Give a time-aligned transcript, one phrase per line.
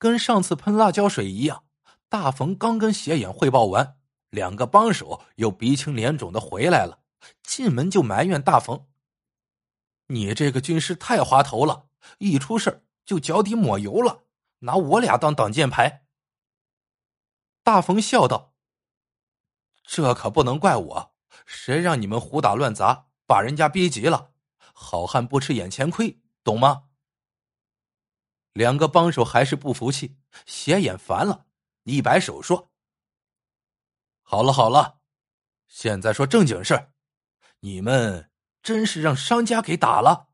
[0.00, 1.64] 跟上次喷辣椒水一样，
[2.08, 3.98] 大冯刚跟斜眼汇报完，
[4.30, 7.00] 两个帮手又鼻青脸肿的回来了，
[7.42, 8.86] 进门就埋怨大冯
[10.08, 14.22] ：“你这个军师太滑头了，一出事就脚底抹油了，
[14.60, 16.06] 拿我俩当挡箭牌。”
[17.62, 18.54] 大冯笑道
[19.84, 24.30] ：“这可不能怪我，谁让你们胡打乱砸，把人家逼急了？
[24.72, 26.84] 好汉不吃眼前亏，懂吗？”
[28.52, 31.46] 两个帮手还是不服气，斜眼烦了，
[31.84, 32.72] 一摆手说
[34.22, 35.00] ：“好了好了，
[35.68, 36.90] 现在说正经事
[37.60, 38.30] 你们
[38.62, 40.30] 真是让商家给打了。”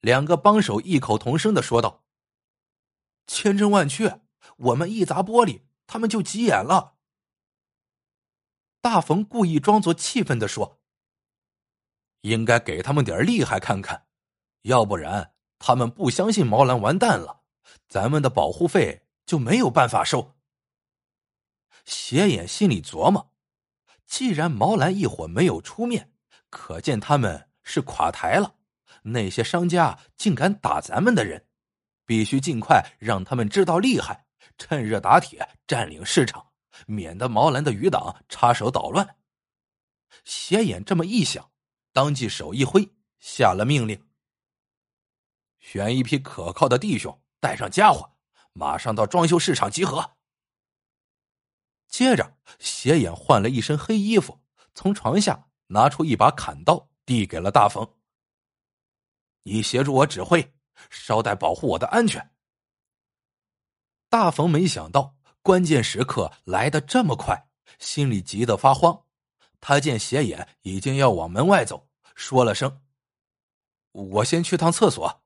[0.00, 2.04] 两个帮手异口同声的说道
[3.28, 4.20] ：“千真万确，
[4.56, 6.96] 我们一砸玻璃，他们就急眼了。”
[8.82, 10.80] 大冯故意装作气愤的说
[12.22, 14.08] ：“应该给他们点厉害看看，
[14.62, 15.31] 要不然。”
[15.64, 17.42] 他们不相信毛兰完蛋了，
[17.86, 20.34] 咱们的保护费就没有办法收。
[21.84, 23.32] 斜眼心里琢磨：
[24.04, 26.12] 既然毛兰一伙没有出面，
[26.50, 28.56] 可见他们是垮台了。
[29.02, 31.46] 那些商家竟敢打咱们的人，
[32.04, 34.26] 必须尽快让他们知道厉害，
[34.58, 36.44] 趁热打铁，占领市场，
[36.88, 39.16] 免得毛兰的余党插手捣乱。
[40.24, 41.52] 斜眼这么一想，
[41.92, 44.04] 当即手一挥，下了命令。
[45.62, 48.12] 选一批可靠的弟兄，带上家伙，
[48.52, 50.16] 马上到装修市场集合。
[51.88, 54.40] 接着，斜眼换了一身黑衣服，
[54.74, 57.94] 从床下拿出一把砍刀，递给了大冯
[59.44, 60.52] ：“你协助我指挥，
[60.90, 62.34] 捎带保护我的安全。”
[64.10, 69.04] 大冯没想到关键时刻来的这么快，心里急得发慌。
[69.60, 72.82] 他见斜眼已经要往门外走，说了声
[73.92, 75.21] ：“我先去趟厕所。”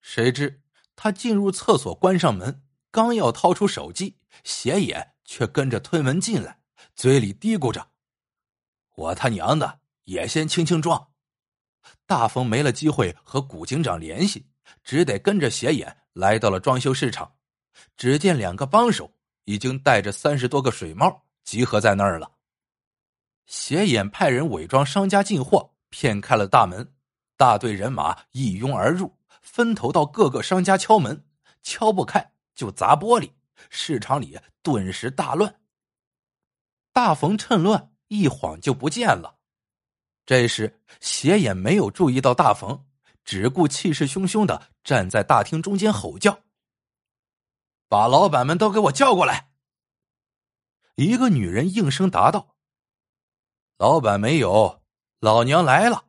[0.00, 0.62] 谁知
[0.96, 6.60] 他进入厕所，关上门，刚要掏出手机，斜眼却跟着推门进来，
[6.94, 7.88] 嘴里嘀咕着
[8.96, 11.08] ：“我他娘的也先清清妆。”
[12.06, 14.46] 大风没了机会和古警长联系，
[14.82, 17.36] 只得跟着斜眼来到了装修市场。
[17.96, 19.12] 只见两个帮手
[19.44, 22.32] 已经带着三十多个水猫集合在那儿了。
[23.46, 26.94] 斜眼派人伪装商家进货，骗开了大门，
[27.36, 29.17] 大队人马一拥而入。
[29.50, 31.26] 分头到各个商家敲门，
[31.62, 33.32] 敲不开就砸玻璃，
[33.70, 35.60] 市场里顿时大乱。
[36.92, 39.38] 大冯趁乱一晃就不见了。
[40.26, 42.86] 这时斜眼没有注意到大冯，
[43.24, 46.42] 只顾气势汹汹的站在大厅中间吼叫
[47.88, 49.50] ：“把老板们都给我叫过来！”
[50.96, 52.54] 一个女人应声答道
[53.78, 54.82] ：“老板没有，
[55.20, 56.04] 老娘来了。”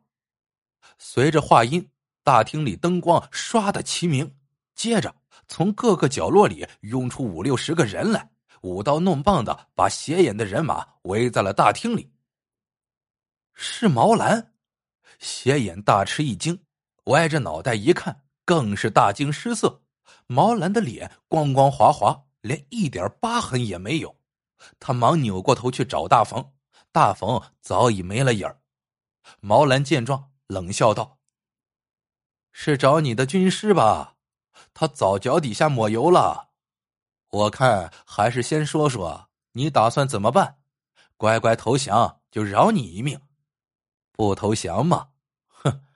[0.98, 1.90] 随着话音。
[2.30, 4.36] 大厅里灯光刷的齐明，
[4.76, 5.12] 接着
[5.48, 8.30] 从各个角落里涌出五六十个人来，
[8.60, 12.12] 舞刀弄棒的把斜眼的人马围在了大厅里。
[13.52, 14.52] 是毛兰，
[15.18, 16.56] 斜眼大吃一惊，
[17.06, 19.82] 歪着脑袋一看，更是大惊失色。
[20.28, 24.14] 毛兰的脸光光滑滑，连一点疤痕也没有。
[24.78, 26.52] 他忙扭过头去找大冯，
[26.92, 28.60] 大冯早已没了影儿。
[29.40, 31.18] 毛兰见状，冷笑道。
[32.62, 34.18] 是找你的军师吧？
[34.74, 36.50] 他早脚底下抹油了。
[37.30, 40.58] 我看还是先说说你打算怎么办。
[41.16, 43.18] 乖乖投降就饶你一命，
[44.12, 45.12] 不投降嘛？
[45.46, 45.86] 哼！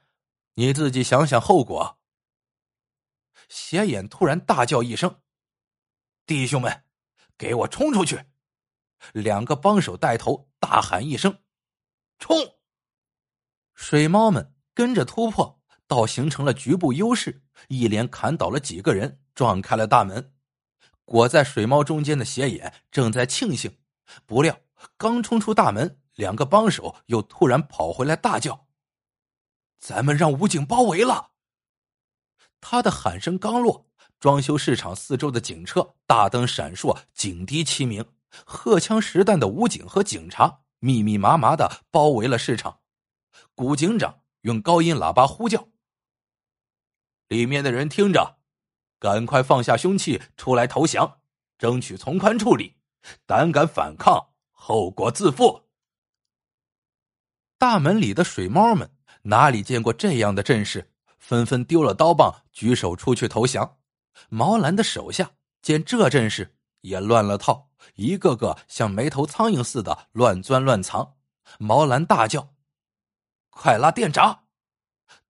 [0.54, 1.98] 你自己想想后果。
[3.50, 5.20] 斜眼突然大叫一声
[6.25, 6.84] ：“弟兄们，
[7.36, 8.25] 给我冲出去！”
[9.12, 11.42] 两个帮手带头大喊一声
[12.19, 12.56] ：“冲！”
[13.76, 15.60] 水猫们跟着突破。
[15.86, 20.32] 倒形成了局部优势，一连砍倒了几个人，撞开了大门。
[21.04, 23.76] 裹在水猫中间的斜眼正在庆幸，
[24.24, 24.58] 不料
[24.96, 28.66] 刚冲出大门，两个帮手又突然跑回来，大叫
[29.78, 31.32] ：“咱们让武警包围了！”
[32.62, 38.02] 他的喊声刚落，装修市场四周的警车大灯闪烁，警笛齐鸣，
[38.46, 42.80] 荷枪实弹的武警和警察密密麻麻的包围了市场。
[43.54, 45.69] 古警长用高音喇叭呼叫。
[47.34, 48.36] 里面的人听着，
[49.00, 51.19] 赶快放下凶器，出来投降，
[51.58, 52.76] 争取从宽处理。
[53.26, 55.64] 胆敢反抗，后果自负。
[57.58, 58.88] 大门里的水猫们
[59.22, 63.78] 哪里见过这样的阵势，纷纷丢了刀棒，举手出去投降。
[64.28, 71.16] 毛兰的手下见这阵势，也乱了套，一个个像没头苍蝇似的乱钻乱藏。
[71.58, 72.54] 毛兰大叫
[73.50, 74.44] ：“快拉电闸！”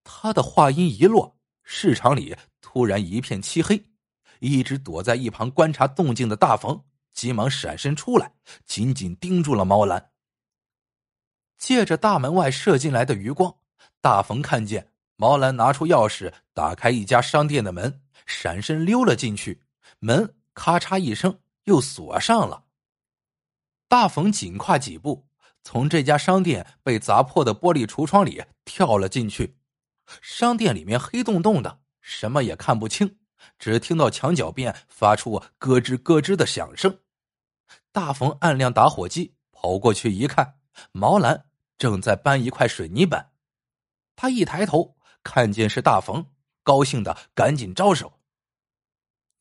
[0.05, 1.39] 他的话音一落。
[1.65, 3.83] 市场里突然一片漆黑，
[4.39, 8.33] 一直躲在一旁观察动静的大冯急忙闪身出来，
[8.67, 10.11] 紧紧盯住了毛兰。
[11.57, 13.57] 借着大门外射进来的余光，
[14.01, 19.63] 大冯看见毛兰拿出钥匙打开一家商店的门，闪身溜了进去，
[19.99, 22.65] 门咔嚓一声又锁上了。
[23.89, 25.27] 大冯紧跨几步，
[25.63, 29.57] 从这家商店被砸破的玻璃橱窗里跳了进去。
[30.21, 33.19] 商店里面黑洞洞的，什么也看不清，
[33.59, 37.01] 只听到墙角边发出咯吱咯吱的响声。
[37.93, 40.59] 大冯按亮打火机，跑过去一看，
[40.93, 41.47] 毛兰
[41.79, 43.33] 正在搬一块水泥板。
[44.17, 46.31] 他一抬头，看见是大冯，
[46.63, 48.21] 高兴的赶紧招手：“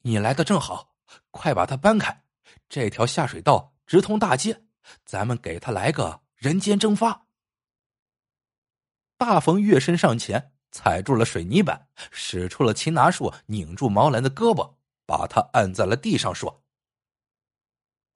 [0.03, 0.95] 你来的正好，
[1.31, 2.23] 快把它搬开，
[2.69, 4.63] 这条下水道直通大街，
[5.05, 7.27] 咱们给他来个人间蒸发。”
[9.17, 10.52] 大冯跃身上前。
[10.73, 14.73] 踩住了水泥板，使出了擒拿术，拧住毛兰的胳膊，
[15.05, 16.63] 把他按在了地上，说：“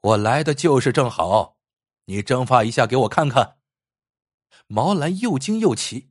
[0.01, 1.59] 我来的就是正好，
[2.06, 3.59] 你蒸发一下给我看看。”
[4.65, 6.09] 毛兰又惊又奇：“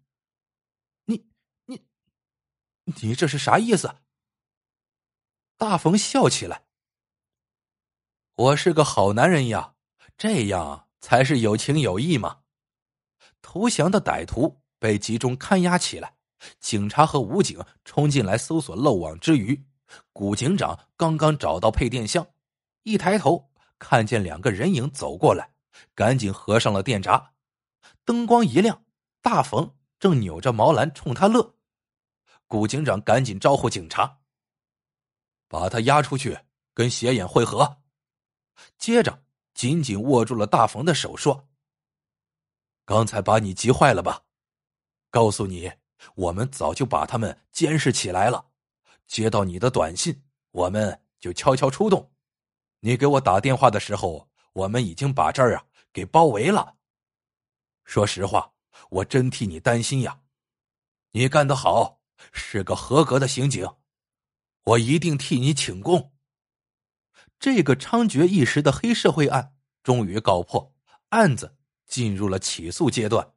[1.06, 1.26] 你、
[1.64, 1.84] 你、
[2.84, 3.96] 你这是啥意思？”
[5.58, 6.66] 大冯笑起来
[8.36, 9.74] ：“我是个好男人呀，
[10.16, 12.42] 这样才是有情有义嘛。”
[13.42, 16.15] 投降的歹徒被集中看押起来。
[16.60, 19.64] 警察和武警冲进来搜索漏网之鱼，
[20.12, 22.26] 古警长刚刚找到配电箱，
[22.82, 25.52] 一抬头看见两个人影走过来，
[25.94, 27.32] 赶紧合上了电闸。
[28.04, 28.84] 灯光一亮，
[29.22, 31.54] 大冯正扭着毛兰冲他乐。
[32.46, 34.18] 古警长赶紧招呼警察，
[35.48, 36.38] 把他押出去
[36.74, 37.78] 跟斜眼会合。
[38.78, 39.24] 接着
[39.54, 41.48] 紧紧握住了大冯的手，说
[42.84, 44.22] ：“刚才把你急坏了吧？
[45.10, 45.72] 告诉你。”
[46.14, 48.46] 我们早就把他们监视起来了，
[49.06, 52.12] 接到你的短信，我们就悄悄出动。
[52.80, 56.76] 你给我打电话的时候，我们已经把这儿啊给包围了。
[57.84, 58.52] 说实话，
[58.90, 60.20] 我真替你担心呀。
[61.12, 62.00] 你干得好，
[62.32, 63.66] 是个合格的刑警，
[64.64, 66.12] 我一定替你请功。
[67.38, 70.74] 这个猖獗一时的黑社会案终于告破，
[71.10, 71.56] 案子
[71.86, 73.34] 进入了起诉阶段。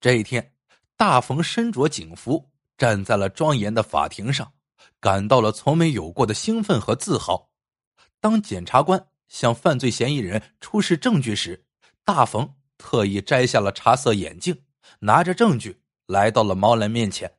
[0.00, 0.54] 这一天。
[1.00, 4.52] 大冯身着警服，站在了庄严的法庭上，
[5.00, 7.48] 感到了从没有过的兴奋和自豪。
[8.20, 11.64] 当检察官向犯罪嫌疑人出示证据时，
[12.04, 14.66] 大冯特意摘下了茶色眼镜，
[14.98, 17.38] 拿着证据来到了毛兰面前。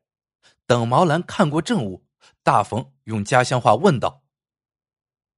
[0.65, 2.07] 等毛兰看过证物，
[2.41, 4.23] 大冯用家乡话问道：“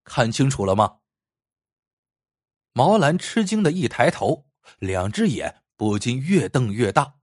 [0.05, 0.99] 看清楚了吗？”
[2.71, 4.45] 毛兰吃惊的一抬头，
[4.79, 7.15] 两只眼不禁越瞪越大。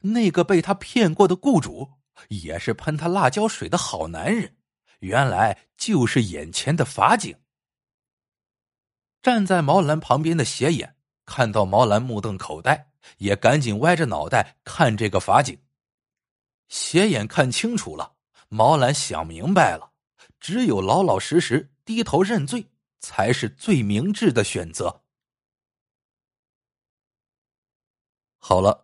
[0.00, 1.92] 那个被他骗过的雇主，
[2.28, 4.56] 也是喷他辣椒水的好男人，
[5.00, 7.36] 原来就是眼前的法警。
[9.22, 15.58] 站在毛兰旁边的斜眼看到毛兰目瞪口呆，也赶紧歪着脑袋看这个法警。
[16.68, 18.16] 斜眼看清楚了，
[18.48, 19.92] 毛兰想明白了，
[20.40, 22.70] 只有老老实实低头认罪，
[23.00, 25.02] 才是最明智的选择。
[28.38, 28.83] 好了。